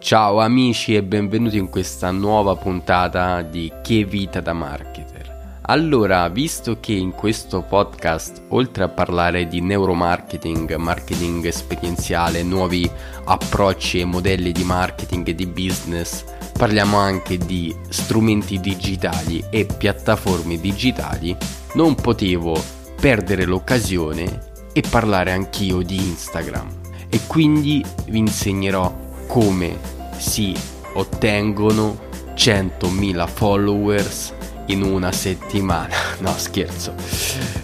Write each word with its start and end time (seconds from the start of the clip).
Ciao 0.00 0.38
amici 0.38 0.94
e 0.94 1.02
benvenuti 1.02 1.58
in 1.58 1.68
questa 1.68 2.12
nuova 2.12 2.54
puntata 2.54 3.42
di 3.42 3.70
Che 3.82 4.04
vita 4.04 4.40
da 4.40 4.52
marketer. 4.52 5.58
Allora, 5.62 6.28
visto 6.28 6.78
che 6.78 6.92
in 6.92 7.10
questo 7.10 7.62
podcast, 7.62 8.44
oltre 8.50 8.84
a 8.84 8.88
parlare 8.88 9.48
di 9.48 9.60
neuromarketing, 9.60 10.76
marketing 10.76 11.44
esperienziale, 11.44 12.44
nuovi 12.44 12.88
approcci 13.24 13.98
e 13.98 14.04
modelli 14.04 14.52
di 14.52 14.62
marketing 14.62 15.28
e 15.28 15.34
di 15.34 15.46
business, 15.46 16.24
parliamo 16.56 16.96
anche 16.96 17.36
di 17.36 17.74
strumenti 17.88 18.60
digitali 18.60 19.44
e 19.50 19.66
piattaforme 19.66 20.60
digitali, 20.60 21.36
non 21.74 21.96
potevo 21.96 22.56
perdere 23.00 23.44
l'occasione 23.44 24.46
e 24.72 24.82
parlare 24.88 25.32
anch'io 25.32 25.82
di 25.82 25.96
Instagram. 25.96 26.68
E 27.10 27.20
quindi 27.26 27.84
vi 28.06 28.18
insegnerò 28.18 29.06
come 29.28 29.78
si 30.16 30.56
ottengono 30.94 32.06
100.000 32.34 33.28
followers 33.28 34.34
in 34.66 34.82
una 34.82 35.12
settimana. 35.12 35.94
No, 36.18 36.32
scherzo. 36.36 36.94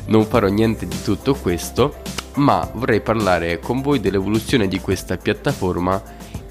Non 0.07 0.27
farò 0.27 0.47
niente 0.47 0.87
di 0.87 1.03
tutto 1.03 1.35
questo, 1.35 1.97
ma 2.35 2.71
vorrei 2.75 3.01
parlare 3.01 3.59
con 3.59 3.81
voi 3.81 3.99
dell'evoluzione 3.99 4.69
di 4.69 4.79
questa 4.79 5.17
piattaforma 5.17 6.01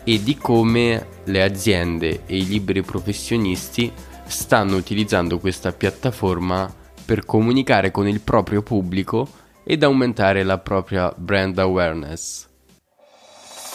e 0.04 0.22
di 0.22 0.36
come 0.36 1.08
le 1.23 1.42
aziende 1.42 2.23
e 2.26 2.38
i 2.38 2.45
liberi 2.45 2.82
professionisti 2.82 3.90
stanno 4.26 4.76
utilizzando 4.76 5.40
questa 5.40 5.72
piattaforma 5.72 6.70
per 7.06 7.26
comunicare 7.26 7.92
con 7.92 8.08
il 8.08 8.20
proprio 8.20 8.62
pubblico 8.62 9.28
ed 9.64 9.84
aumentare 9.84 10.44
la 10.44 10.58
propria 10.58 11.14
brand 11.16 11.58
awareness. 11.58 12.52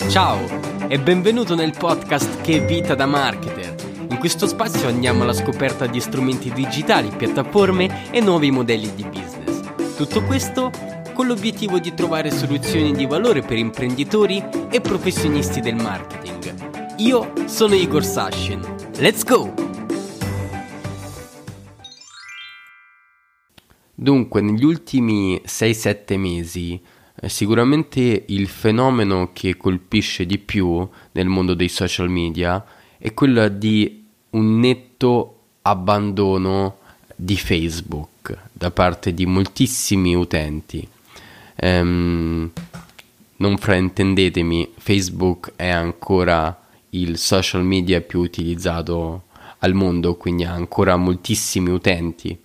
Ciao 0.06 0.88
e 0.88 0.98
benvenuto 0.98 1.54
nel 1.54 1.74
podcast 1.76 2.40
Che 2.40 2.60
vita 2.60 2.94
da 2.94 3.04
marketer. 3.04 3.74
In 4.08 4.16
questo 4.18 4.46
spazio 4.46 4.88
andiamo 4.88 5.24
alla 5.24 5.34
scoperta 5.34 5.86
di 5.86 6.00
strumenti 6.00 6.50
digitali, 6.50 7.10
piattaforme 7.14 8.10
e 8.10 8.20
nuovi 8.20 8.50
modelli 8.50 8.94
di 8.94 9.04
business. 9.04 9.96
Tutto 9.96 10.22
questo 10.22 10.70
con 11.12 11.26
l'obiettivo 11.26 11.78
di 11.78 11.92
trovare 11.92 12.30
soluzioni 12.30 12.92
di 12.92 13.04
valore 13.04 13.42
per 13.42 13.58
imprenditori 13.58 14.42
e 14.70 14.80
professionisti 14.80 15.60
del 15.60 15.74
marketing. 15.74 16.94
Io 16.98 17.32
sono 17.44 17.74
Igor 17.74 18.04
Sashin. 18.04 18.60
Let's 18.96 19.24
go! 19.24 19.52
Dunque, 23.94 24.40
negli 24.40 24.64
ultimi 24.64 25.42
6-7 25.44 26.16
mesi 26.16 26.80
sicuramente 27.26 28.24
il 28.26 28.46
fenomeno 28.46 29.30
che 29.32 29.56
colpisce 29.56 30.24
di 30.24 30.38
più 30.38 30.88
nel 31.12 31.26
mondo 31.26 31.54
dei 31.54 31.68
social 31.68 32.08
media 32.08 32.64
è 32.96 33.12
quello 33.14 33.48
di 33.48 34.04
un 34.30 34.60
netto 34.60 35.34
abbandono 35.62 36.78
di 37.14 37.36
Facebook 37.36 38.36
da 38.52 38.70
parte 38.70 39.12
di 39.12 39.26
moltissimi 39.26 40.14
utenti. 40.14 40.86
Um, 41.60 42.50
non 43.36 43.56
fraintendetemi, 43.56 44.72
Facebook 44.76 45.52
è 45.56 45.68
ancora 45.68 46.66
il 46.90 47.18
social 47.18 47.64
media 47.64 48.00
più 48.00 48.20
utilizzato 48.20 49.24
al 49.58 49.74
mondo, 49.74 50.16
quindi 50.16 50.44
ha 50.44 50.52
ancora 50.52 50.96
moltissimi 50.96 51.70
utenti 51.70 52.38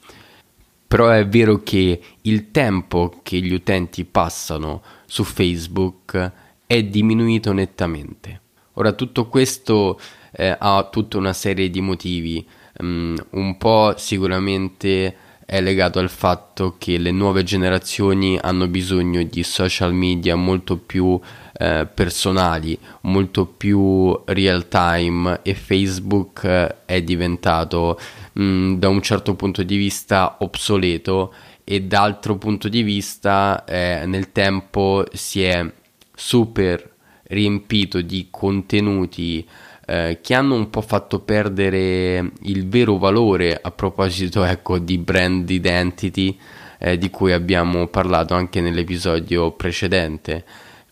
però 0.94 1.08
è 1.08 1.27
vero 1.27 1.63
che 1.63 1.99
il 2.22 2.52
tempo 2.52 3.22
che 3.23 3.39
gli 3.39 3.52
utenti 3.52 4.05
passano 4.05 4.83
su 5.08 5.23
Facebook 5.23 6.31
è 6.67 6.83
diminuito 6.83 7.52
nettamente. 7.52 8.41
Ora 8.73 8.91
tutto 8.91 9.25
questo 9.27 10.00
eh, 10.31 10.55
ha 10.55 10.88
tutta 10.91 11.17
una 11.17 11.33
serie 11.33 11.72
di 11.72 11.81
motivi, 11.81 12.45
um, 12.77 13.16
un 13.31 13.58
po' 13.58 13.95
sicuramente 13.97 15.16
è 15.45 15.61
legato 15.61 15.97
al 15.97 16.11
fatto 16.11 16.75
che 16.78 17.00
le 17.00 17.12
nuove 17.12 17.41
generazioni 17.41 18.38
hanno 18.39 18.68
bisogno 18.68 19.23
di 19.23 19.41
social 19.41 19.94
media 19.94 20.35
molto 20.35 20.78
più 20.78 21.19
eh, 21.53 21.88
personali, 21.91 22.78
molto 23.01 23.45
più 23.45 24.22
real 24.25 24.68
time 24.68 25.39
e 25.41 25.53
Facebook 25.53 26.44
eh, 26.44 26.75
è 26.85 27.01
diventato 27.01 28.00
mh, 28.33 28.44
mm, 28.44 28.73
da 28.75 28.89
un 28.89 29.01
certo 29.01 29.35
punto 29.35 29.63
di 29.63 29.77
vista 29.77 30.38
obsoleto 30.39 31.33
e 31.63 31.81
d'altro 31.83 32.38
punto 32.38 32.67
di 32.67 32.81
vista 32.83 33.63
eh, 33.66 34.03
nel 34.05 34.31
tempo 34.31 35.05
si 35.13 35.44
è 35.44 35.71
super 36.13 36.91
riempito 37.23 38.01
di 38.01 38.27
contenuti 38.29 39.47
eh, 39.85 40.19
che 40.21 40.33
hanno 40.33 40.55
un 40.55 40.69
po' 40.69 40.81
fatto 40.81 41.19
perdere 41.19 42.31
il 42.41 42.67
vero 42.67 42.97
valore 42.97 43.57
a 43.61 43.71
proposito 43.71 44.44
ecco, 44.45 44.77
di 44.77 44.97
brand 44.97 45.50
identity 45.50 46.38
eh, 46.79 46.97
di 46.97 47.09
cui 47.09 47.31
abbiamo 47.31 47.88
parlato 47.88 48.33
anche 48.33 48.61
nell'episodio 48.61 49.51
precedente. 49.51 50.44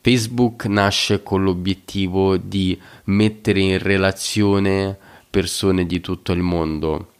Facebook 0.03 0.66
nasce 0.66 1.22
con 1.22 1.44
l'obiettivo 1.44 2.38
di 2.38 2.79
mettere 3.06 3.59
in 3.59 3.78
relazione 3.78 4.97
persone 5.29 5.85
di 5.85 6.02
tutto 6.02 6.31
il 6.31 6.41
mondo 6.41 7.11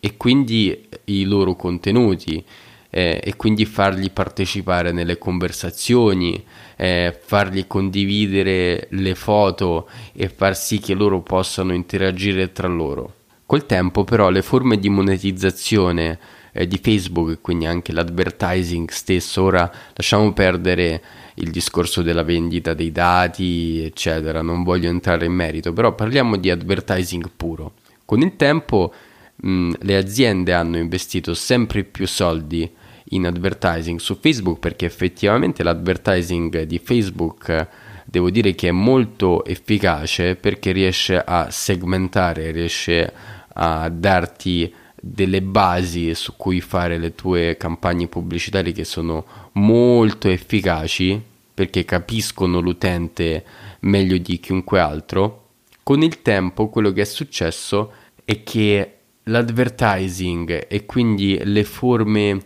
e 0.00 0.16
quindi 0.16 0.88
i 1.04 1.24
loro 1.24 1.54
contenuti 1.54 2.44
eh, 2.90 3.20
e 3.22 3.36
quindi 3.36 3.64
fargli 3.64 4.10
partecipare 4.10 4.92
nelle 4.92 5.18
conversazioni, 5.18 6.42
eh, 6.76 7.18
fargli 7.20 7.66
condividere 7.66 8.86
le 8.90 9.14
foto 9.14 9.88
e 10.12 10.28
far 10.28 10.56
sì 10.56 10.78
che 10.78 10.94
loro 10.94 11.20
possano 11.20 11.74
interagire 11.74 12.52
tra 12.52 12.68
loro. 12.68 13.14
Col 13.44 13.66
tempo 13.66 14.04
però 14.04 14.28
le 14.28 14.42
forme 14.42 14.78
di 14.78 14.88
monetizzazione 14.88 16.18
eh, 16.52 16.66
di 16.66 16.78
Facebook 16.82 17.30
e 17.30 17.38
quindi 17.40 17.66
anche 17.66 17.92
l'advertising 17.92 18.90
stesso, 18.90 19.42
ora 19.42 19.70
lasciamo 19.94 20.32
perdere 20.32 21.02
il 21.34 21.50
discorso 21.50 22.02
della 22.02 22.24
vendita 22.24 22.74
dei 22.74 22.92
dati, 22.92 23.82
eccetera, 23.84 24.42
non 24.42 24.64
voglio 24.64 24.88
entrare 24.88 25.26
in 25.26 25.32
merito, 25.32 25.72
però 25.72 25.94
parliamo 25.94 26.36
di 26.36 26.50
advertising 26.50 27.30
puro. 27.34 27.72
Con 28.04 28.20
il 28.20 28.36
tempo 28.36 28.92
mh, 29.40 29.72
le 29.80 29.96
aziende 29.96 30.52
hanno 30.52 30.78
investito 30.78 31.34
sempre 31.34 31.84
più 31.84 32.06
soldi 32.06 32.70
in 33.10 33.26
advertising 33.26 33.98
su 33.98 34.18
Facebook 34.20 34.58
perché 34.58 34.86
effettivamente 34.86 35.62
l'advertising 35.62 36.62
di 36.62 36.78
Facebook 36.78 37.68
devo 38.04 38.30
dire 38.30 38.54
che 38.54 38.68
è 38.68 38.72
molto 38.72 39.44
efficace 39.44 40.34
perché 40.34 40.72
riesce 40.72 41.16
a 41.16 41.50
segmentare, 41.50 42.50
riesce 42.50 43.12
a 43.54 43.88
darti 43.88 44.72
delle 45.00 45.42
basi 45.42 46.14
su 46.14 46.34
cui 46.36 46.60
fare 46.60 46.98
le 46.98 47.14
tue 47.14 47.56
campagne 47.56 48.08
pubblicitarie 48.08 48.72
che 48.72 48.84
sono 48.84 49.24
molto 49.52 50.28
efficaci 50.28 51.20
perché 51.54 51.84
capiscono 51.84 52.60
l'utente 52.60 53.44
meglio 53.80 54.16
di 54.18 54.38
chiunque 54.40 54.80
altro. 54.80 55.44
Con 55.82 56.02
il 56.02 56.22
tempo 56.22 56.68
quello 56.68 56.92
che 56.92 57.02
è 57.02 57.06
successo 57.06 57.92
è 58.24 58.42
che 58.42 58.97
l'advertising 59.28 60.66
e 60.68 60.86
quindi 60.86 61.40
le 61.44 61.64
forme 61.64 62.42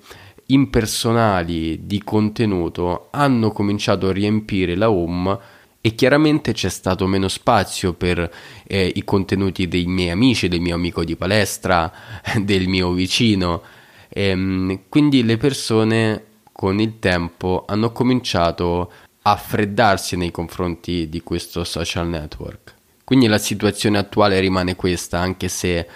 impersonali 0.47 1.87
di 1.87 2.03
contenuto 2.03 3.09
hanno 3.11 3.51
cominciato 3.51 4.09
a 4.09 4.13
riempire 4.13 4.75
la 4.75 4.91
home 4.91 5.39
e 5.81 5.95
chiaramente 5.95 6.53
c'è 6.53 6.69
stato 6.69 7.07
meno 7.07 7.27
spazio 7.27 7.93
per 7.93 8.33
eh, 8.67 8.93
i 8.95 9.03
contenuti 9.03 9.67
dei 9.67 9.87
miei 9.87 10.11
amici, 10.11 10.47
del 10.47 10.61
mio 10.61 10.77
amico 10.77 11.03
di 11.03 11.17
palestra, 11.17 11.93
del 12.41 12.69
mio 12.69 12.93
vicino. 12.93 13.63
E, 14.09 14.29
ehm, 14.29 14.81
quindi 14.89 15.25
le 15.25 15.37
persone 15.39 16.25
con 16.53 16.79
il 16.79 17.01
tempo 17.01 17.65
hanno 17.67 17.91
cominciato 17.91 18.93
a 19.23 19.37
freddarsi 19.37 20.17
nei 20.17 20.31
confronti 20.31 21.09
di 21.09 21.21
questo 21.23 21.65
social 21.65 22.07
network. 22.07 22.75
Quindi 23.03 23.27
la 23.27 23.39
situazione 23.39 23.99
attuale 23.99 24.39
rimane 24.39 24.77
questa, 24.77 25.19
anche 25.19 25.49
se 25.49 25.87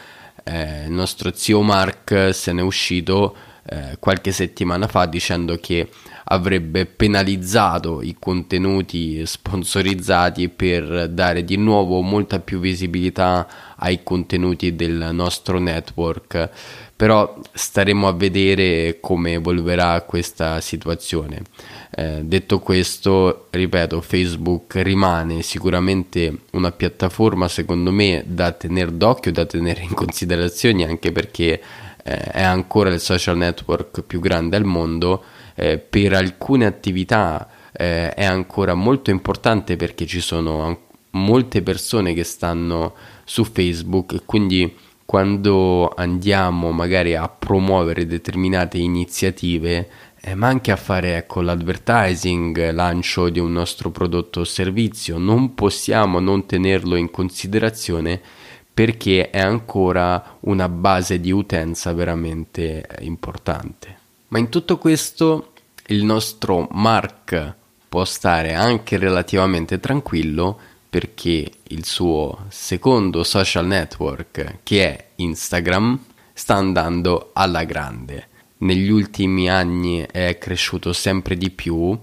eh, 0.48 0.84
il 0.84 0.92
nostro 0.92 1.32
zio 1.34 1.60
Mark 1.62 2.30
se 2.32 2.52
n'è 2.52 2.62
uscito 2.62 3.36
eh, 3.68 3.96
qualche 3.98 4.32
settimana 4.32 4.86
fa 4.86 5.06
dicendo 5.06 5.56
che 5.60 5.88
avrebbe 6.28 6.86
penalizzato 6.86 8.02
i 8.02 8.16
contenuti 8.18 9.24
sponsorizzati 9.24 10.48
per 10.48 11.08
dare 11.08 11.44
di 11.44 11.56
nuovo 11.56 12.00
molta 12.00 12.40
più 12.40 12.58
visibilità 12.58 13.46
ai 13.76 14.02
contenuti 14.02 14.74
del 14.74 15.10
nostro 15.12 15.58
network. 15.58 16.50
Però 16.96 17.38
staremo 17.52 18.08
a 18.08 18.12
vedere 18.12 18.98
come 19.00 19.34
evolverà 19.34 20.00
questa 20.02 20.60
situazione. 20.60 21.42
Eh, 21.94 22.22
detto 22.24 22.58
questo 22.58 23.46
ripeto 23.50 24.00
Facebook 24.00 24.76
rimane 24.76 25.42
sicuramente 25.42 26.40
una 26.52 26.72
piattaforma 26.72 27.48
secondo 27.48 27.90
me 27.90 28.24
da 28.26 28.52
tenere 28.52 28.96
d'occhio 28.96 29.32
da 29.32 29.46
tenere 29.46 29.82
in 29.82 29.94
considerazione 29.94 30.84
anche 30.84 31.12
perché 31.12 31.60
eh, 32.06 32.30
è 32.30 32.42
ancora 32.42 32.90
il 32.90 33.00
social 33.00 33.36
network 33.36 34.02
più 34.02 34.20
grande 34.20 34.56
al 34.56 34.64
mondo, 34.64 35.24
eh, 35.56 35.78
per 35.78 36.12
alcune 36.12 36.64
attività 36.64 37.48
eh, 37.72 38.14
è 38.14 38.24
ancora 38.24 38.74
molto 38.74 39.10
importante 39.10 39.74
perché 39.74 40.06
ci 40.06 40.20
sono 40.20 40.84
molte 41.10 41.62
persone 41.62 42.14
che 42.14 42.22
stanno 42.22 42.94
su 43.24 43.44
Facebook 43.44 44.12
e 44.12 44.22
quindi 44.24 44.76
quando 45.04 45.92
andiamo 45.96 46.70
magari 46.70 47.16
a 47.16 47.28
promuovere 47.28 48.06
determinate 48.06 48.78
iniziative 48.78 49.88
eh, 50.20 50.34
ma 50.34 50.48
anche 50.48 50.72
a 50.72 50.76
fare 50.76 51.16
ecco, 51.16 51.40
l'advertising, 51.40 52.70
lancio 52.70 53.28
di 53.28 53.38
un 53.38 53.52
nostro 53.52 53.90
prodotto 53.90 54.40
o 54.40 54.44
servizio, 54.44 55.18
non 55.18 55.54
possiamo 55.54 56.18
non 56.18 56.46
tenerlo 56.46 56.96
in 56.96 57.10
considerazione 57.10 58.20
perché 58.76 59.30
è 59.30 59.40
ancora 59.40 60.36
una 60.40 60.68
base 60.68 61.18
di 61.18 61.30
utenza 61.30 61.94
veramente 61.94 62.86
importante. 62.98 63.98
Ma 64.28 64.38
in 64.38 64.50
tutto 64.50 64.76
questo 64.76 65.52
il 65.86 66.04
nostro 66.04 66.68
Mark 66.72 67.54
può 67.88 68.04
stare 68.04 68.52
anche 68.52 68.98
relativamente 68.98 69.80
tranquillo 69.80 70.58
perché 70.90 71.50
il 71.68 71.86
suo 71.86 72.44
secondo 72.48 73.24
social 73.24 73.64
network, 73.64 74.58
che 74.62 74.84
è 74.84 75.06
Instagram, 75.16 75.98
sta 76.34 76.56
andando 76.56 77.30
alla 77.32 77.64
grande. 77.64 78.28
Negli 78.58 78.90
ultimi 78.90 79.48
anni 79.48 80.06
è 80.10 80.36
cresciuto 80.36 80.92
sempre 80.92 81.38
di 81.38 81.48
più, 81.48 81.98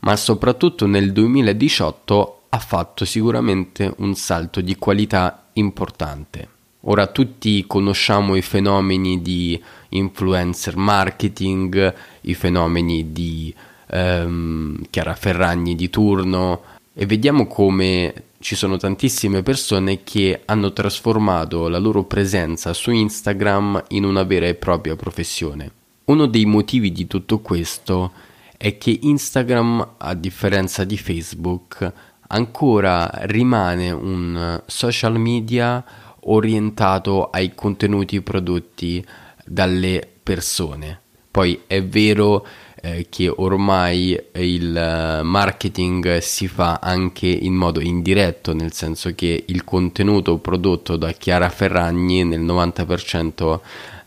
ma 0.00 0.16
soprattutto 0.16 0.86
nel 0.86 1.12
2018 1.12 2.42
ha 2.50 2.58
fatto 2.58 3.06
sicuramente 3.06 3.94
un 3.98 4.14
salto 4.14 4.60
di 4.60 4.76
qualità 4.76 5.39
importante. 5.54 6.48
Ora 6.84 7.06
tutti 7.08 7.64
conosciamo 7.66 8.36
i 8.36 8.42
fenomeni 8.42 9.20
di 9.20 9.60
influencer 9.90 10.76
marketing, 10.76 11.94
i 12.22 12.34
fenomeni 12.34 13.12
di 13.12 13.54
ehm, 13.88 14.86
Chiara 14.88 15.14
Ferragni 15.14 15.74
di 15.74 15.90
turno 15.90 16.62
e 16.94 17.04
vediamo 17.04 17.46
come 17.46 18.24
ci 18.40 18.54
sono 18.54 18.78
tantissime 18.78 19.42
persone 19.42 20.02
che 20.02 20.42
hanno 20.46 20.72
trasformato 20.72 21.68
la 21.68 21.78
loro 21.78 22.04
presenza 22.04 22.72
su 22.72 22.90
Instagram 22.90 23.84
in 23.88 24.04
una 24.04 24.22
vera 24.22 24.46
e 24.46 24.54
propria 24.54 24.96
professione. 24.96 25.70
Uno 26.06 26.26
dei 26.26 26.46
motivi 26.46 26.90
di 26.90 27.06
tutto 27.06 27.40
questo 27.40 28.12
è 28.56 28.78
che 28.78 28.98
Instagram, 29.02 29.94
a 29.98 30.14
differenza 30.14 30.84
di 30.84 30.96
Facebook, 30.96 31.92
ancora 32.30 33.10
rimane 33.22 33.90
un 33.90 34.62
social 34.66 35.18
media 35.18 35.84
orientato 36.24 37.30
ai 37.30 37.54
contenuti 37.54 38.20
prodotti 38.20 39.04
dalle 39.44 40.06
persone. 40.22 41.00
Poi 41.30 41.62
è 41.66 41.82
vero 41.84 42.44
eh, 42.82 43.06
che 43.08 43.28
ormai 43.28 44.20
il 44.34 45.20
marketing 45.22 46.18
si 46.18 46.48
fa 46.48 46.80
anche 46.82 47.28
in 47.28 47.54
modo 47.54 47.80
indiretto, 47.80 48.52
nel 48.52 48.72
senso 48.72 49.14
che 49.14 49.44
il 49.46 49.62
contenuto 49.62 50.38
prodotto 50.38 50.96
da 50.96 51.12
Chiara 51.12 51.48
Ferragni 51.48 52.24
nel 52.24 52.40
90% 52.40 53.60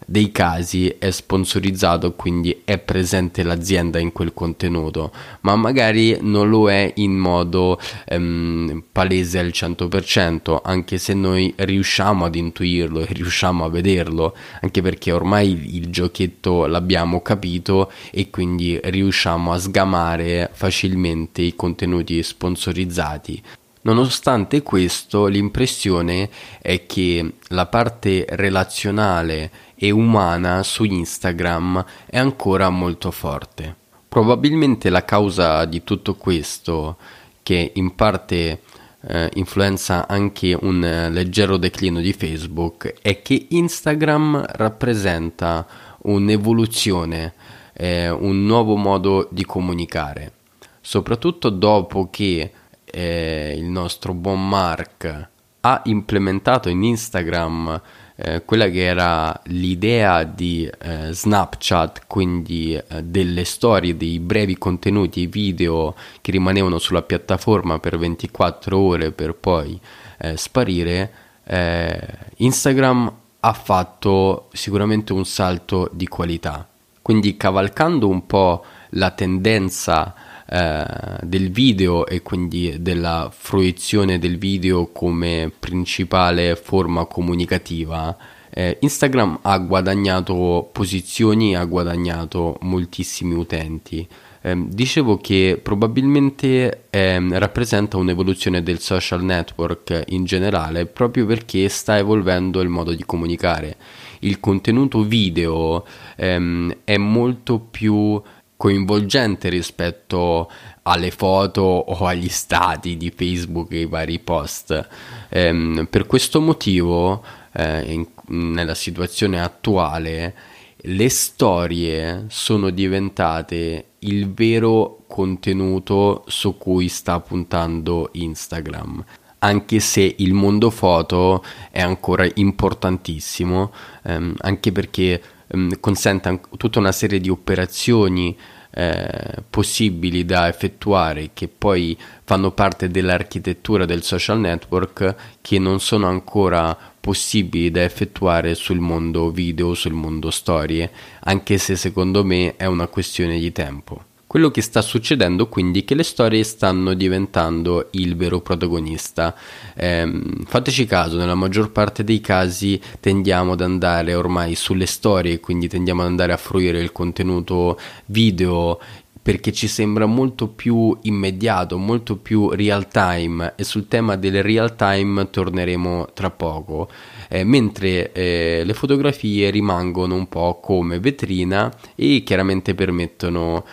dei 0.06 0.32
casi 0.32 0.88
è 1.00 1.12
sponsorizzato, 1.12 2.14
quindi 2.14 2.62
è 2.64 2.78
presente 2.78 3.44
l'azienda 3.44 4.00
in 4.00 4.12
quel 4.12 4.34
contenuto, 4.34 5.12
ma 5.42 5.56
magari 5.56 6.18
non 6.22 6.50
lo 6.50 6.70
è 6.70 6.92
in 6.96 7.18
modo 7.18 7.80
ehm, 8.06 8.84
palese 8.92 9.40
al 9.40 9.48
100%, 9.48 10.60
anche 10.64 10.98
se 10.98 11.14
noi 11.14 11.54
riusciamo 11.56 12.26
ad 12.26 12.36
intuirlo 12.36 13.02
e 13.02 13.08
riusciamo 13.12 13.66
a 13.66 13.70
vederlo, 13.70 14.36
anche 14.62 14.82
perché 14.82 15.12
ormai 15.12 15.76
il 15.76 15.90
giochetto 15.90 16.66
l'abbiamo 16.66 17.22
capito 17.22 17.92
e 18.12 18.30
quindi 18.30 18.80
riusciamo 18.82 19.52
a 19.52 19.58
sgamare 19.58 20.50
facilmente 20.54 21.42
i 21.42 21.56
contenuti 21.56 22.22
sponsorizzati. 22.22 23.42
Nonostante 23.84 24.64
questo, 24.64 25.26
l'impressione 25.26 26.30
è 26.62 26.86
che 26.86 27.34
la 27.50 27.66
parte 27.66 28.26
relazionale 28.30 29.52
e 29.84 29.92
umana 29.92 30.64
su 30.64 30.86
Instagram 30.86 31.84
è 32.06 32.18
ancora 32.18 32.70
molto 32.70 33.12
forte. 33.12 33.76
Probabilmente 34.08 34.90
la 34.90 35.04
causa 35.04 35.66
di 35.66 35.84
tutto 35.84 36.16
questo, 36.16 36.96
che 37.44 37.74
in 37.76 37.94
parte 37.94 38.62
eh, 39.06 39.30
influenza 39.34 40.08
anche 40.08 40.58
un 40.58 41.10
leggero 41.12 41.58
declino 41.58 42.00
di 42.00 42.14
Facebook, 42.14 42.94
è 43.02 43.22
che 43.22 43.48
Instagram 43.50 44.46
rappresenta 44.52 45.68
un'evoluzione, 46.04 47.34
eh, 47.74 48.10
un 48.10 48.46
nuovo 48.46 48.78
modo 48.78 49.28
di 49.32 49.44
comunicare, 49.44 50.32
soprattutto 50.80 51.50
dopo 51.50 52.08
che 52.10 52.54
eh, 52.86 53.54
il 53.58 53.66
nostro 53.66 54.14
buon 54.14 54.48
Mark 54.48 55.28
ha 55.60 55.82
implementato 55.86 56.70
in 56.70 56.84
Instagram 56.84 57.82
eh, 58.26 58.46
quella 58.46 58.70
che 58.70 58.86
era 58.86 59.38
l'idea 59.48 60.24
di 60.24 60.66
eh, 60.66 61.12
Snapchat, 61.12 62.04
quindi 62.08 62.74
eh, 62.74 63.04
delle 63.04 63.44
storie, 63.44 63.98
dei 63.98 64.20
brevi 64.20 64.58
contenuti 64.58 65.28
video 65.28 65.94
che 66.22 66.32
rimanevano 66.32 66.80
sulla 66.80 67.02
piattaforma 67.02 67.80
per 67.80 67.98
24 67.98 68.78
ore 68.78 69.12
per 69.12 69.36
poi 69.36 69.78
eh, 70.20 70.38
sparire, 70.38 71.12
eh, 71.44 72.00
Instagram 72.38 73.14
ha 73.42 73.54
fatto 73.54 74.48
sicuramente 74.54 75.12
un 75.12 75.26
salto 75.26 75.90
di 75.92 76.08
qualità. 76.08 76.66
Quindi 77.02 77.36
cavalcando 77.36 78.08
un 78.08 78.26
po' 78.26 78.64
la 78.92 79.12
tendenza 79.12 80.14
eh, 80.54 80.86
del 81.24 81.50
video 81.50 82.06
e 82.06 82.22
quindi 82.22 82.76
della 82.80 83.32
fruizione 83.36 84.20
del 84.20 84.38
video 84.38 84.86
come 84.92 85.52
principale 85.58 86.56
forma 86.56 87.06
comunicativa, 87.06 88.16
eh, 88.52 88.78
Instagram 88.80 89.40
ha 89.42 89.58
guadagnato 89.58 90.70
posizioni, 90.72 91.56
ha 91.56 91.66
guadagnato 91.66 92.60
moltissimi 92.62 93.34
utenti. 93.34 94.08
Eh, 94.44 94.66
dicevo 94.68 95.18
che 95.18 95.60
probabilmente 95.60 96.84
ehm, 96.92 97.36
rappresenta 97.40 97.98
un'evoluzione 97.98 98.62
del 98.62 98.78
social 98.78 99.24
network 99.24 100.04
in 100.10 100.24
generale 100.24 100.86
proprio 100.86 101.26
perché 101.26 101.68
sta 101.68 101.98
evolvendo 101.98 102.62
il 102.62 102.70
modo 102.70 102.94
di 102.94 103.04
comunicare. 103.04 103.76
Il 104.20 104.40
contenuto 104.40 105.02
video 105.02 105.84
ehm, 106.16 106.76
è 106.84 106.98
molto 106.98 107.58
più 107.58 108.22
coinvolgente 108.64 109.50
rispetto 109.50 110.50
alle 110.84 111.12
foto 111.12 111.60
o 111.60 112.06
agli 112.06 112.30
stati 112.30 112.96
di 112.96 113.12
Facebook 113.14 113.74
e 113.74 113.82
i 113.82 113.86
vari 113.88 114.20
post. 114.20 114.88
Ehm, 115.28 115.86
per 115.90 116.06
questo 116.06 116.40
motivo, 116.40 117.22
eh, 117.52 117.92
in, 117.92 118.08
nella 118.28 118.74
situazione 118.74 119.42
attuale, 119.42 120.34
le 120.78 121.10
storie 121.10 122.24
sono 122.30 122.70
diventate 122.70 123.88
il 124.00 124.32
vero 124.32 125.04
contenuto 125.08 126.24
su 126.28 126.58
cui 126.58 126.88
sta 126.88 127.20
puntando 127.20 128.12
Instagram 128.14 129.04
anche 129.40 129.82
se 129.82 130.16
il 130.20 130.34
mondo 130.34 130.70
foto 130.70 131.44
è 131.70 131.82
ancora 131.82 132.26
importantissimo, 132.34 133.74
ehm, 134.04 134.36
anche 134.38 134.72
perché 134.72 135.22
ehm, 135.48 135.82
consente 135.82 136.40
tutta 136.56 136.80
una 136.80 136.94
serie 136.94 137.20
di 137.20 137.28
operazioni 137.28 138.38
eh, 138.76 139.44
possibili 139.50 140.26
da 140.26 140.48
effettuare 140.48 141.30
che 141.34 141.48
poi 141.48 141.98
fanno 142.24 142.52
parte 142.52 142.90
dell'architettura 142.90 143.86
del 143.86 144.02
social 144.02 144.40
network 144.40 145.16
che 145.42 145.60
non 145.60 145.80
sono 145.80 146.08
ancora 146.08 146.76
possibili 147.00 147.70
da 147.70 147.84
effettuare 147.84 148.56
sul 148.56 148.80
mondo 148.80 149.30
video, 149.30 149.74
sul 149.74 149.94
mondo 149.94 150.32
storie, 150.32 150.90
anche 151.22 151.58
se 151.58 151.76
secondo 151.76 152.24
me 152.24 152.56
è 152.56 152.66
una 152.66 152.88
questione 152.88 153.40
di 153.40 153.52
tempo. 153.52 154.12
Quello 154.34 154.50
che 154.50 154.64
sta 154.64 154.82
succedendo 154.82 155.48
quindi 155.48 155.82
è 155.82 155.86
che 155.86 155.94
le 155.94 156.02
storie 156.02 156.44
stanno 156.44 156.96
diventando 156.96 157.90
il 157.92 158.16
vero 158.16 158.42
protagonista. 158.42 159.36
Eh, 159.76 160.12
fateci 160.48 160.88
caso, 160.88 161.18
nella 161.18 161.36
maggior 161.36 161.72
parte 161.72 162.04
dei 162.04 162.20
casi 162.20 162.82
tendiamo 163.00 163.52
ad 163.52 163.62
andare 163.62 164.16
ormai 164.16 164.56
sulle 164.56 164.88
storie, 164.88 165.40
quindi 165.40 165.68
tendiamo 165.68 166.02
ad 166.02 166.08
andare 166.08 166.34
a 166.34 166.38
fruire 166.38 166.80
il 166.80 166.92
contenuto 166.92 167.80
video 168.08 168.80
perché 169.22 169.52
ci 169.54 169.68
sembra 169.68 170.08
molto 170.08 170.48
più 170.48 170.98
immediato, 171.04 171.78
molto 171.78 172.18
più 172.18 172.50
real 172.50 172.88
time 172.88 173.54
e 173.56 173.64
sul 173.64 173.88
tema 173.88 174.16
del 174.16 174.42
real 174.42 174.76
time 174.76 175.30
torneremo 175.30 176.08
tra 176.16 176.32
poco. 176.32 176.90
Eh, 177.30 177.44
mentre 177.44 178.12
eh, 178.12 178.64
le 178.66 178.74
fotografie 178.74 179.52
rimangono 179.52 180.16
un 180.16 180.28
po' 180.28 180.60
come 180.60 181.00
vetrina 181.00 181.72
e 181.94 182.24
chiaramente 182.26 182.74
permettono 182.74 183.64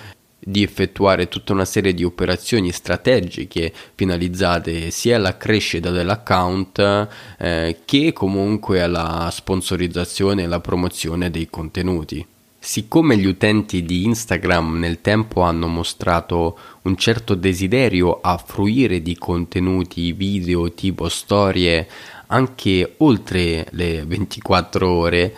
di 0.42 0.62
effettuare 0.62 1.28
tutta 1.28 1.52
una 1.52 1.66
serie 1.66 1.92
di 1.92 2.02
operazioni 2.02 2.72
strategiche 2.72 3.72
finalizzate 3.94 4.90
sia 4.90 5.16
alla 5.16 5.36
crescita 5.36 5.90
dell'account 5.90 7.08
eh, 7.38 7.76
che 7.84 8.12
comunque 8.12 8.80
alla 8.80 9.28
sponsorizzazione 9.30 10.42
e 10.42 10.44
alla 10.46 10.60
promozione 10.60 11.30
dei 11.30 11.48
contenuti. 11.50 12.26
Siccome 12.62 13.16
gli 13.16 13.24
utenti 13.24 13.84
di 13.84 14.04
Instagram 14.04 14.78
nel 14.78 15.00
tempo 15.00 15.40
hanno 15.40 15.66
mostrato 15.66 16.58
un 16.82 16.94
certo 16.96 17.34
desiderio 17.34 18.20
a 18.20 18.36
fruire 18.36 19.00
di 19.00 19.16
contenuti 19.16 20.12
video 20.12 20.72
tipo 20.74 21.08
storie 21.08 21.88
anche 22.26 22.94
oltre 22.98 23.66
le 23.70 24.04
24 24.04 24.90
ore, 24.90 25.34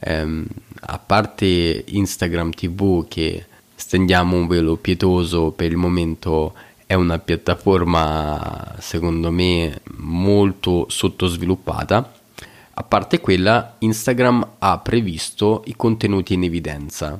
ehm, 0.00 0.46
a 0.80 0.98
parte 0.98 1.84
Instagram 1.86 2.50
TV 2.50 3.08
che 3.08 3.46
stendiamo 3.76 4.36
un 4.36 4.48
velo 4.48 4.74
pietoso 4.74 5.52
per 5.52 5.70
il 5.70 5.76
momento 5.76 6.54
è 6.84 6.94
una 6.94 7.18
piattaforma 7.18 8.74
secondo 8.78 9.30
me 9.30 9.80
molto 9.98 10.86
sottosviluppata 10.88 12.16
a 12.78 12.82
parte 12.82 13.20
quella, 13.20 13.76
Instagram 13.78 14.46
ha 14.58 14.78
previsto 14.80 15.62
i 15.64 15.74
contenuti 15.76 16.34
in 16.34 16.44
evidenza. 16.44 17.18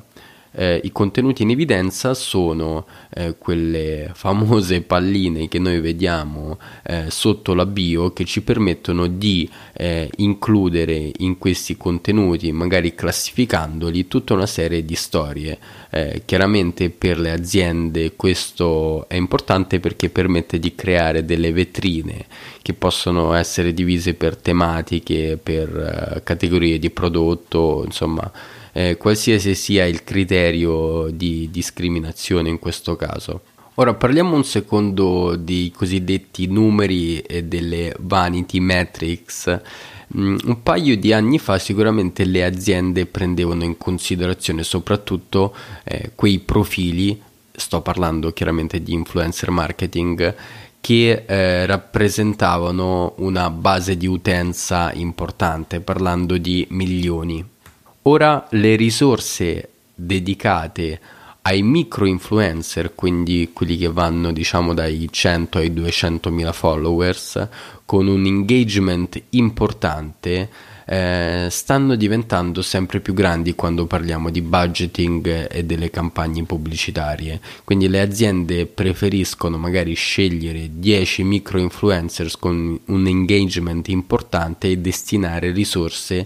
Eh, 0.51 0.81
I 0.83 0.91
contenuti 0.91 1.43
in 1.43 1.51
evidenza 1.51 2.13
sono 2.13 2.85
eh, 3.13 3.35
quelle 3.37 4.11
famose 4.13 4.81
palline 4.87 5.47
che 5.47 5.59
noi 5.59 5.79
vediamo 5.79 6.57
eh, 6.83 7.05
sotto 7.09 7.53
la 7.53 7.65
bio 7.65 8.13
che 8.13 8.25
ci 8.25 8.41
permettono 8.41 9.07
di 9.07 9.49
eh, 9.73 10.09
includere 10.17 11.11
in 11.17 11.37
questi 11.37 11.77
contenuti, 11.77 12.51
magari 12.51 12.95
classificandoli, 12.95 14.07
tutta 14.07 14.33
una 14.33 14.47
serie 14.47 14.83
di 14.83 14.95
storie. 14.95 15.57
Eh, 15.89 16.23
chiaramente 16.25 16.89
per 16.89 17.19
le 17.19 17.31
aziende 17.31 18.15
questo 18.15 19.07
è 19.07 19.15
importante 19.15 19.79
perché 19.79 20.09
permette 20.09 20.59
di 20.59 20.75
creare 20.75 21.23
delle 21.23 21.51
vetrine 21.51 22.25
che 22.67 22.73
possono 22.73 23.33
essere 23.33 23.73
divise 23.73 24.13
per 24.13 24.35
tematiche, 24.35 25.39
per 25.41 26.17
uh, 26.17 26.21
categorie 26.21 26.79
di 26.79 26.89
prodotto, 26.89 27.83
insomma, 27.85 28.29
eh, 28.77 28.95
qualsiasi 28.95 29.55
sia 29.55 29.85
il 29.85 30.03
criterio 30.03 31.09
di 31.09 31.49
discriminazione 31.49 32.49
in 32.49 32.59
questo 32.59 32.95
caso. 32.95 33.41
Ora 33.75 33.95
parliamo 33.95 34.35
un 34.35 34.43
secondo 34.43 35.35
dei 35.35 35.71
cosiddetti 35.71 36.45
numeri 36.45 37.19
e 37.21 37.43
delle 37.43 37.95
vanity 37.97 38.59
metrics. 38.59 39.61
Mm, 40.15 40.37
un 40.45 40.61
paio 40.61 40.95
di 40.95 41.11
anni 41.11 41.39
fa 41.39 41.57
sicuramente 41.57 42.23
le 42.23 42.45
aziende 42.45 43.07
prendevano 43.07 43.63
in 43.63 43.77
considerazione 43.79 44.61
soprattutto 44.61 45.55
eh, 45.83 46.11
quei 46.13 46.37
profili, 46.37 47.19
sto 47.51 47.81
parlando 47.81 48.31
chiaramente 48.31 48.83
di 48.83 48.93
influencer 48.93 49.49
marketing, 49.49 50.35
che 50.79 51.23
eh, 51.25 51.65
rappresentavano 51.65 53.15
una 53.17 53.49
base 53.49 53.97
di 53.97 54.05
utenza 54.05 54.91
importante, 54.93 55.79
parlando 55.79 56.37
di 56.37 56.65
milioni. 56.69 57.55
Ora 58.07 58.47
le 58.51 58.77
risorse 58.77 59.69
dedicate 59.93 60.97
ai 61.41 61.61
micro 61.61 62.05
influencer, 62.05 62.95
quindi 62.95 63.49
quelli 63.51 63.75
che 63.75 63.89
vanno 63.89 64.31
diciamo 64.31 64.73
dai 64.73 65.09
100 65.11 65.57
ai 65.57 65.73
200 65.73 66.31
mila 66.31 66.53
followers, 66.53 67.49
con 67.83 68.07
un 68.07 68.25
engagement 68.25 69.21
importante, 69.31 70.49
eh, 70.85 71.47
stanno 71.49 71.95
diventando 71.95 72.61
sempre 72.61 73.01
più 73.01 73.13
grandi 73.13 73.55
quando 73.55 73.85
parliamo 73.87 74.29
di 74.29 74.41
budgeting 74.41 75.49
e 75.51 75.65
delle 75.65 75.89
campagne 75.89 76.43
pubblicitarie. 76.43 77.41
Quindi 77.65 77.89
le 77.89 77.99
aziende 77.99 78.67
preferiscono 78.67 79.57
magari 79.57 79.93
scegliere 79.95 80.69
10 80.71 81.23
micro 81.23 81.59
influencers 81.59 82.37
con 82.37 82.79
un 82.85 83.07
engagement 83.07 83.89
importante 83.89 84.69
e 84.69 84.77
destinare 84.77 85.51
risorse 85.51 86.25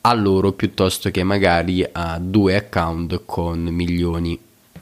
a 0.00 0.14
loro 0.14 0.52
piuttosto 0.52 1.10
che 1.10 1.22
magari 1.22 1.86
a 1.90 2.18
due 2.18 2.56
account 2.56 3.22
con 3.24 3.64
milioni 3.64 4.38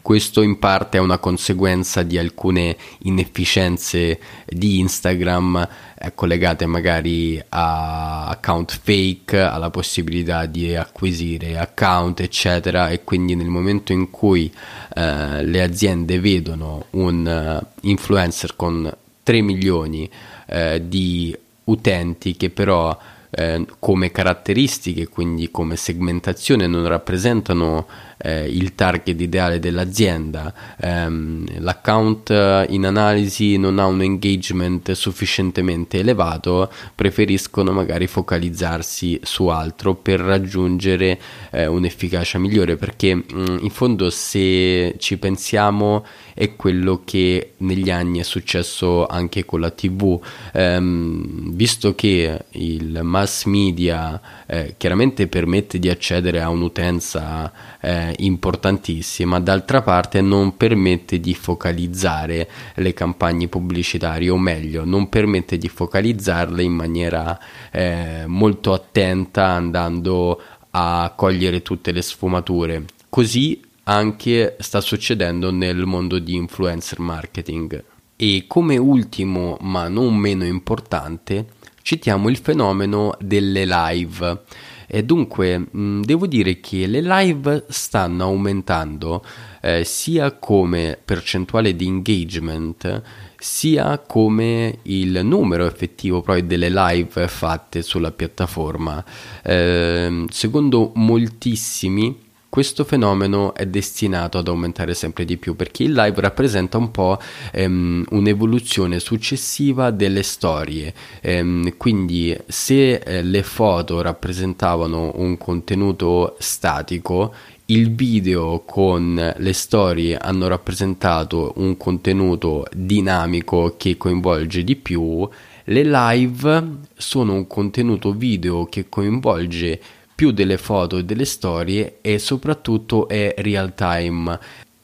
questo 0.07 0.41
in 0.43 0.61
parte 0.61 0.99
è 0.99 1.01
una 1.01 1.19
conseguenza 1.19 2.05
di 2.05 2.17
alcune 2.17 2.77
inefficienze 2.99 4.21
di 4.47 4.79
Instagram 4.79 5.69
eh, 5.99 6.15
collegate 6.15 6.65
magari 6.67 7.43
a 7.49 8.29
account 8.29 8.79
fake, 8.81 9.37
alla 9.37 9.71
possibilità 9.71 10.47
di 10.47 10.77
acquisire 10.77 11.59
account, 11.59 12.21
eccetera. 12.21 12.89
E 12.91 13.03
quindi 13.03 13.35
nel 13.35 13.49
momento 13.49 13.91
in 13.93 14.09
cui 14.11 14.49
eh, 14.95 15.43
le 15.45 15.61
aziende 15.61 16.21
vedono 16.21 16.85
un 16.91 17.61
uh, 17.61 17.67
influencer 17.89 18.55
con 18.55 18.89
3 19.25 19.41
milioni 19.41 20.09
eh, 20.47 20.83
di 20.87 21.37
utenti 21.65 22.37
che 22.37 22.51
però 22.51 22.97
eh, 23.31 23.65
come 23.79 24.11
caratteristiche, 24.11 25.09
quindi 25.09 25.51
come 25.51 25.77
segmentazione, 25.77 26.67
non 26.67 26.87
rappresentano 26.87 27.87
eh, 28.19 28.47
il 28.47 28.75
target 28.75 29.21
ideale 29.21 29.59
dell'azienda, 29.59 30.53
ehm, 30.81 31.61
l'account 31.61 32.31
eh, 32.31 32.67
in 32.71 32.87
analisi 32.87 33.57
non 33.57 33.79
ha 33.79 33.87
un 33.87 34.03
engagement 34.03 34.93
sufficientemente 34.93 35.99
elevato, 35.99 36.71
preferiscono 36.95 37.73
magari 37.73 38.07
focalizzarsi 38.07 39.21
su 39.23 39.47
altro 39.49 39.95
per 39.95 40.21
raggiungere 40.21 41.19
eh, 41.51 41.67
un'efficacia 41.67 42.39
migliore 42.39 42.77
perché 42.77 43.15
mh, 43.15 43.25
mm, 43.35 43.57
in 43.61 43.71
fondo 43.71 44.11
se 44.11 44.95
ci 44.99 45.19
pensiamo 45.19 46.05
è 46.35 46.55
quello 46.55 47.03
che 47.05 47.53
negli 47.59 47.91
anni 47.91 48.19
è 48.19 48.23
successo 48.23 49.07
anche 49.07 49.45
con 49.45 49.61
la 49.61 49.71
tv 49.71 50.21
ehm, 50.53 51.55
visto 51.55 51.95
che 51.95 52.45
il 52.51 53.01
mass 53.03 53.45
media 53.45 54.21
eh, 54.47 54.75
chiaramente 54.77 55.27
permette 55.29 55.79
di 55.79 55.89
accedere 55.89 56.41
a 56.41 56.49
un'utenza 56.49 57.53
eh, 57.87 58.15
importantissima, 58.19 59.39
d'altra 59.39 59.81
parte 59.81 60.21
non 60.21 60.57
permette 60.57 61.21
di 61.21 61.35
focalizzare 61.35 62.49
le 62.75 62.93
campagne 62.93 63.47
pubblicitarie, 63.47 64.29
o 64.29 64.37
meglio, 64.37 64.85
non 64.85 65.09
permette 65.09 65.57
di 65.57 65.69
focalizzarle 65.69 66.65
in 66.65 66.73
maniera 66.73 67.39
eh, 67.71 68.25
molto 68.27 68.73
attenta 68.73 69.47
andando 69.47 70.41
a 70.71 71.13
cogliere 71.15 71.63
tutte 71.63 71.93
le 71.93 72.03
sfumature. 72.03 72.85
Così 73.09 73.63
anche 73.85 74.57
sta 74.59 74.81
succedendo 74.81 75.53
nel 75.53 75.87
mondo 75.87 76.19
di 76.19 76.35
influencer 76.35 76.99
marketing. 76.99 77.85
E 78.17 78.45
come 78.49 78.79
ultimo, 78.79 79.59
ma 79.61 79.87
non 79.87 80.17
meno 80.17 80.45
importante, 80.45 81.51
citiamo 81.83 82.29
il 82.29 82.39
fenomeno 82.39 83.15
delle 83.21 83.65
live. 83.65 84.43
E 84.87 85.03
dunque 85.05 85.59
mh, 85.59 86.03
devo 86.03 86.27
dire 86.27 86.61
che 86.61 86.87
le 86.87 87.01
live 87.01 87.65
stanno 87.69 88.25
aumentando 88.25 89.25
eh, 89.61 89.85
sia 89.85 90.33
come 90.33 90.99
percentuale 91.03 91.75
di 91.75 91.87
engagement 91.87 93.03
sia 93.39 93.99
come 93.99 94.79
il 94.83 95.21
numero 95.23 95.67
effettivo 95.67 96.23
poi 96.23 96.47
delle 96.47 96.71
live 96.71 97.29
fatte 97.29 97.83
sulla 97.83 98.11
piattaforma. 98.11 99.05
Eh, 99.43 100.25
secondo 100.31 100.93
moltissimi 100.95 102.25
questo 102.57 102.85
fenomeno 102.85 103.53
è 103.53 103.67
destinato 103.67 104.39
ad 104.39 104.49
aumentare 104.49 104.95
sempre 104.95 105.27
di 105.27 105.37
più 105.37 105.55
perché 105.57 105.83
il 105.83 105.93
live 105.93 106.19
rappresenta 106.23 106.79
un 106.79 106.91
po' 106.91 107.19
ehm, 107.53 108.03
un'evoluzione 108.09 108.99
successiva 108.99 109.91
delle 109.91 110.23
storie. 110.23 110.95
Ehm, 111.21 111.77
quindi 111.77 112.35
se 112.47 112.95
eh, 112.95 113.23
le 113.23 113.43
foto 113.43 114.01
rappresentavano 114.01 115.13
un 115.17 115.37
contenuto 115.37 116.35
statico, 116.39 117.35
il 117.67 117.95
video 117.95 118.63
con 118.65 119.35
le 119.37 119.53
storie 119.53 120.17
hanno 120.17 120.49
rappresentato 120.49 121.53
un 121.57 121.77
contenuto 121.77 122.65
dinamico 122.75 123.75
che 123.77 123.99
coinvolge 123.99 124.65
di 124.65 124.77
più. 124.77 125.29
Le 125.65 125.85
live 125.85 126.65
sono 126.97 127.35
un 127.35 127.47
contenuto 127.47 128.13
video 128.13 128.65
che 128.65 128.89
coinvolge 128.89 129.79
più 130.17 130.33
delle 130.33 130.57
foto 130.57 130.97
e 130.97 131.05
delle 131.05 131.27
storie 131.27 131.99
e 132.01 132.19
soprattutto 132.19 133.07
è 133.07 133.35
real 133.39 133.75
time. 133.75 134.39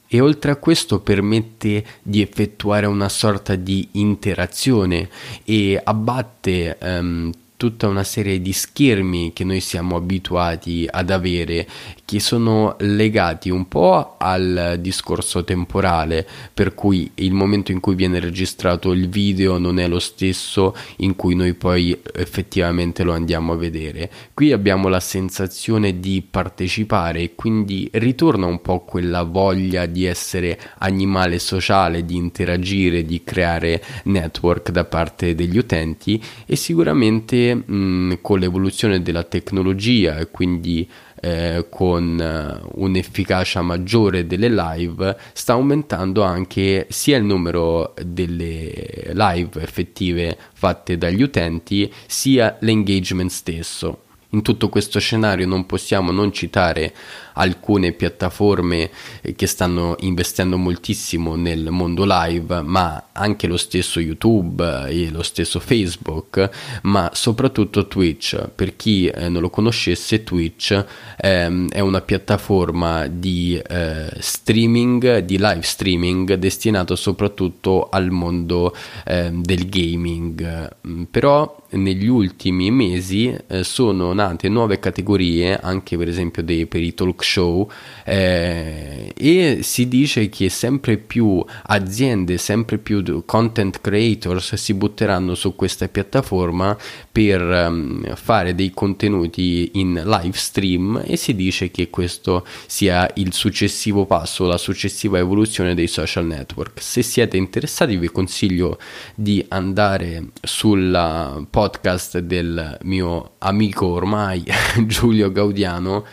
E 0.07 0.21
oltre 0.21 0.51
a 0.51 0.57
questo 0.57 1.01
permette 1.01 1.83
di 2.03 2.21
effettuare 2.21 2.85
una 2.85 3.09
sorta 3.09 3.55
di 3.55 3.89
interazione 3.93 5.09
e 5.43 5.81
abbatte 5.83 6.77
um, 6.83 7.33
tutta 7.57 7.89
una 7.89 8.05
serie 8.05 8.43
di 8.43 8.53
schermi 8.53 9.33
che 9.33 9.45
noi 9.45 9.61
siamo 9.61 9.97
abituati 9.97 10.87
ad 10.91 11.09
avere 11.11 11.67
che 12.13 12.21
sono 12.21 12.77
legati 12.81 13.49
un 13.49 13.69
po' 13.69 14.17
al 14.19 14.77
discorso 14.81 15.45
temporale, 15.45 16.29
per 16.53 16.75
cui 16.75 17.11
il 17.15 17.33
momento 17.33 17.73
in 17.73 17.81
cui 17.81 17.95
viene 17.95 18.21
registrato 18.21 18.93
il 18.93 19.09
video 19.09 19.57
non 19.57 19.79
è 19.79 19.89
lo 19.89 19.99
stesso 19.99 20.77
in 20.97 21.17
cui 21.17 21.35
noi 21.35 21.55
poi 21.55 21.99
effettivamente 22.15 23.03
lo 23.03 23.15
andiamo 23.15 23.55
a 23.55 23.57
vedere. 23.57 24.11
Qui 24.35 24.53
abbiamo 24.53 24.89
la 24.89 25.01
sensazione 25.01 26.01
di 26.01 26.23
partecipare 26.29 27.23
e 27.23 27.35
quindi 27.35 27.89
ritorna 27.93 28.45
un 28.45 28.61
po' 28.61 28.81
quella 28.81 29.23
voglia 29.23 29.87
di 29.87 30.05
essere 30.05 30.61
animale 30.81 31.39
sociale, 31.39 32.05
di 32.05 32.17
interagire, 32.17 33.07
di 33.07 33.23
creare 33.25 33.83
network 34.05 34.69
da 34.69 34.85
parte 34.85 35.35
degli 35.35 35.57
utenti 35.57 36.23
e 36.45 36.57
sicuramente 36.57 37.55
mh, 37.55 38.19
con 38.21 38.39
l'evoluzione 38.39 39.01
della 39.01 39.25
tecnologia 39.25 40.19
e 40.19 40.31
quindi 40.31 40.87
eh, 41.25 41.67
con 41.71 42.21
eh, 42.21 42.69
un'efficacia 42.75 43.63
maggiore 43.63 44.27
delle 44.27 44.49
live, 44.49 45.17
sta 45.33 45.53
aumentando 45.53 46.23
anche 46.23 46.87
sia 46.91 47.17
il 47.17 47.23
numero 47.23 47.95
delle 48.05 49.13
live 49.13 49.63
effettive 49.63 50.37
fatte 50.53 50.99
dagli 50.99 51.23
utenti, 51.23 51.93
sia 52.07 52.57
l'engagement 52.59 53.31
stesso. 53.31 54.01
In 54.31 54.43
tutto 54.43 54.69
questo 54.69 54.99
scenario 54.99 55.47
non 55.47 55.67
possiamo 55.67 56.11
non 56.11 56.33
citare 56.33 56.93
alcune 57.35 57.93
piattaforme 57.93 58.91
eh, 59.21 59.35
che 59.35 59.47
stanno 59.47 59.97
investendo 60.01 60.57
moltissimo 60.57 61.37
nel 61.37 61.71
mondo 61.71 62.05
live, 62.07 62.63
ma 62.63 63.09
anche 63.13 63.47
lo 63.47 63.57
stesso 63.57 64.01
YouTube 64.01 64.87
e 64.89 65.11
lo 65.11 65.23
stesso 65.23 65.61
Facebook, 65.61 66.49
ma 66.83 67.11
soprattutto 67.13 67.87
Twitch. 67.87 68.49
Per 68.55 68.77
chi 68.77 69.07
eh, 69.07 69.29
non 69.29 69.43
lo 69.43 69.51
conoscesse, 69.51 70.25
Twitch 70.25 70.85
ehm, 71.19 71.69
è 71.71 71.81
una 71.81 72.01
piattaforma 72.01 73.07
di 73.07 73.61
eh, 73.67 74.11
streaming, 74.19 75.19
di 75.19 75.39
live 75.39 75.63
streaming 75.63 76.35
destinato 76.35 76.97
soprattutto 76.97 77.89
al 77.89 78.11
mondo 78.11 78.75
eh, 79.05 79.31
del 79.33 79.69
gaming. 79.69 80.77
Mm, 80.87 81.03
però 81.05 81.61
negli 81.71 82.07
ultimi 82.07 82.71
mesi 82.71 83.35
eh, 83.47 83.65
sono 83.65 84.13
nate 84.13 84.49
nuove 84.49 84.79
categorie, 84.79 85.59
anche 85.59 85.97
per 85.97 86.09
esempio 86.09 86.43
dei, 86.43 86.67
per 86.67 86.83
i 86.83 86.95
talk 86.95 87.22
show, 87.23 87.71
eh, 88.05 89.13
e 89.17 89.59
si 89.63 89.89
dice 89.89 90.29
che 90.29 90.49
sempre 90.49 90.97
più 90.97 91.45
aziende, 91.65 92.39
sempre 92.39 92.79
più 92.79 93.25
content 93.25 93.81
creators 93.81 94.55
si 94.55 94.75
butteranno 94.75 95.35
su 95.35 95.55
questa 95.55 95.89
piattaforma 95.89 96.77
per 97.11 97.41
um, 97.43 98.15
fare 98.15 98.55
dei 98.55 98.73
contenuti 98.73 99.71
in 99.75 100.03
live 100.05 100.37
stream 100.37 101.03
e 101.05 101.17
si 101.17 101.35
dice 101.35 101.71
che 101.71 101.91
questo 101.91 102.47
sia 102.67 103.11
il 103.15 103.33
successivo 103.33 104.07
passo, 104.07 104.47
la 104.47 104.59
successiva 104.59 105.19
evoluzione 105.19 105.75
dei 105.75 105.89
social 105.89 106.27
network. 106.27 106.81
Se 106.83 107.03
siete 107.03 107.37
interessati 107.37 107.97
vi 107.97 108.09
consiglio 108.09 108.79
di 109.15 109.45
andare 109.49 110.29
sulla 110.43 111.45
podcast 111.49 112.19
del 112.19 112.79
mio 112.83 113.33
amico 113.39 113.87
ormai 113.87 114.45
Giulio 114.87 115.31
Gaudiano 115.31 116.05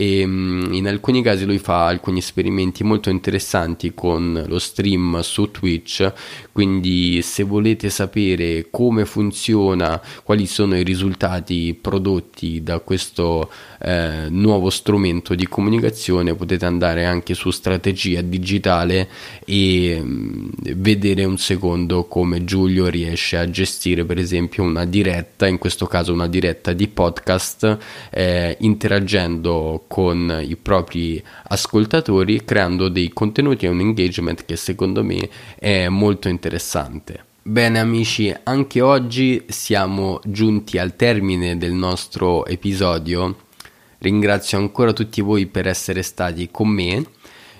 e 0.00 0.24
mm, 0.24 0.74
in 0.74 0.86
alcuni 0.86 1.22
casi 1.22 1.44
lui 1.44 1.58
fa 1.58 1.86
alcuni 1.86 2.18
esperimenti 2.18 2.84
molto 2.84 3.10
interessanti 3.10 3.94
con 3.94 4.44
lo 4.46 4.60
stream 4.60 5.18
su 5.22 5.50
Twitch 5.50 6.12
quindi 6.52 7.20
se 7.20 7.42
volete 7.42 7.90
sapere 7.90 8.68
come 8.70 9.04
funziona 9.04 10.00
quali 10.22 10.46
sono 10.46 10.76
i 10.76 10.84
risultati 10.84 11.76
prodotti 11.80 12.62
da 12.62 12.78
questo 12.78 13.50
eh, 13.80 14.26
nuovo 14.28 14.70
strumento 14.70 15.34
di 15.34 15.48
comunicazione 15.48 16.32
potete 16.36 16.64
andare 16.64 17.04
anche 17.04 17.34
su 17.34 17.50
strategia 17.50 18.20
digitale 18.20 19.08
e 19.44 20.00
mm, 20.00 20.48
vedere 20.76 21.24
un 21.24 21.38
secondo 21.38 22.04
come 22.04 22.44
Giulio 22.44 22.86
riesce 22.86 23.36
a 23.36 23.50
gestire 23.50 24.04
per 24.04 24.18
esempio 24.18 24.62
una 24.62 24.84
diretta 24.84 25.48
in 25.48 25.58
questo 25.58 25.86
caso 25.86 26.12
una 26.12 26.28
diretta 26.28 26.72
di 26.72 26.86
podcast 26.86 27.78
eh, 28.10 28.56
interagendo 28.60 29.86
con 29.88 30.40
i 30.46 30.54
propri 30.56 31.20
ascoltatori 31.48 32.44
creando 32.44 32.88
dei 32.88 33.08
contenuti 33.08 33.66
e 33.66 33.70
un 33.70 33.80
engagement 33.80 34.44
che 34.44 34.54
secondo 34.54 35.02
me 35.02 35.28
è 35.58 35.88
molto 35.88 36.28
interessante. 36.28 37.24
Bene 37.42 37.80
amici, 37.80 38.32
anche 38.44 38.82
oggi 38.82 39.46
siamo 39.48 40.20
giunti 40.24 40.78
al 40.78 40.94
termine 40.96 41.56
del 41.56 41.72
nostro 41.72 42.44
episodio. 42.44 43.36
Ringrazio 44.00 44.58
ancora 44.58 44.92
tutti 44.92 45.22
voi 45.22 45.46
per 45.46 45.66
essere 45.66 46.02
stati 46.02 46.50
con 46.50 46.68
me. 46.68 47.02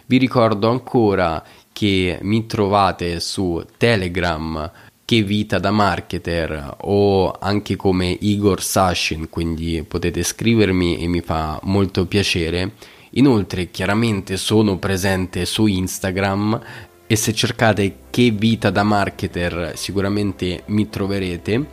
Vi 0.04 0.18
ricordo 0.18 0.68
ancora 0.68 1.42
che 1.73 2.18
mi 2.23 2.47
trovate 2.47 3.18
su 3.18 3.64
Telegram 3.76 4.70
che 5.08 5.22
vita 5.22 5.58
da 5.58 5.70
marketer 5.70 6.76
o 6.82 7.30
anche 7.30 7.76
come 7.76 8.14
Igor 8.20 8.62
Sashin, 8.62 9.30
quindi 9.30 9.82
potete 9.88 10.22
scrivermi 10.22 10.98
e 10.98 11.08
mi 11.08 11.22
fa 11.22 11.58
molto 11.62 12.04
piacere. 12.04 12.72
Inoltre 13.12 13.70
chiaramente 13.70 14.37
sono 14.37 14.76
presente 14.76 15.46
su 15.46 15.64
Instagram 15.64 16.61
e 17.06 17.16
se 17.16 17.33
cercate 17.33 18.00
che 18.11 18.33
vita 18.33 18.68
da 18.68 18.83
marketer 18.83 19.72
sicuramente 19.76 20.64
mi 20.66 20.90
troverete. 20.90 21.66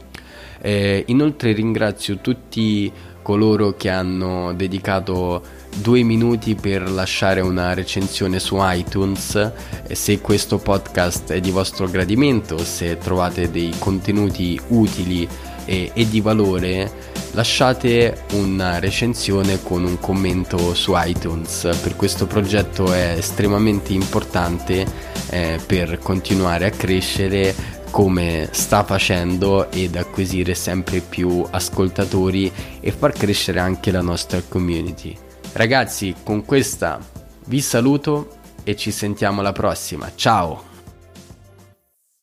Eh, 0.61 1.03
inoltre 1.07 1.51
ringrazio 1.51 2.19
tutti 2.19 2.89
coloro 3.21 3.75
che 3.75 3.89
hanno 3.89 4.53
dedicato 4.53 5.43
due 5.75 6.03
minuti 6.03 6.55
per 6.55 6.89
lasciare 6.89 7.41
una 7.41 7.73
recensione 7.73 8.39
su 8.39 8.57
iTunes 8.59 9.51
se 9.91 10.19
questo 10.19 10.57
podcast 10.57 11.31
è 11.31 11.39
di 11.39 11.51
vostro 11.51 11.87
gradimento, 11.87 12.57
se 12.63 12.97
trovate 12.97 13.51
dei 13.51 13.73
contenuti 13.77 14.59
utili 14.69 15.27
e, 15.65 15.91
e 15.93 16.07
di 16.07 16.21
valore, 16.21 16.91
lasciate 17.31 18.25
una 18.33 18.79
recensione 18.79 19.61
con 19.61 19.83
un 19.83 19.99
commento 19.99 20.73
su 20.73 20.93
iTunes. 20.95 21.69
Per 21.81 21.95
questo 21.95 22.27
progetto 22.27 22.91
è 22.93 23.15
estremamente 23.17 23.93
importante 23.93 24.85
eh, 25.29 25.59
per 25.65 25.99
continuare 25.99 26.65
a 26.65 26.71
crescere 26.71 27.53
come 27.89 28.49
sta 28.51 28.83
facendo 28.83 29.71
ed 29.71 29.95
acquisire 29.95 30.53
sempre 30.53 30.99
più 30.99 31.45
ascoltatori 31.49 32.51
e 32.81 32.91
far 32.91 33.13
crescere 33.13 33.59
anche 33.59 33.91
la 33.91 34.01
nostra 34.01 34.41
community. 34.47 35.24
Ragazzi, 35.55 36.13
con 36.21 36.43
questa 36.43 36.99
vi 37.45 37.61
saluto 37.61 38.39
e 38.65 38.75
ci 38.75 38.91
sentiamo 38.91 39.39
alla 39.39 39.53
prossima. 39.53 40.11
Ciao! 40.13 40.74